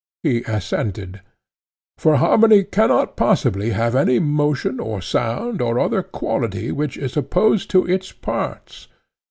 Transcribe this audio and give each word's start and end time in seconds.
He 0.23 0.41
assented. 0.47 1.21
For 1.99 2.15
harmony 2.15 2.63
cannot 2.63 3.15
possibly 3.15 3.69
have 3.69 3.93
any 3.95 4.17
motion, 4.17 4.79
or 4.79 4.99
sound, 4.99 5.61
or 5.61 5.77
other 5.77 6.01
quality 6.01 6.71
which 6.71 6.97
is 6.97 7.15
opposed 7.15 7.69
to 7.69 7.85
its 7.85 8.11
parts. 8.11 8.87